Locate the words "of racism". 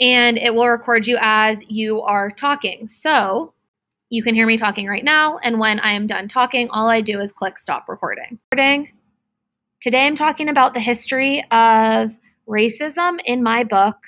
11.50-13.18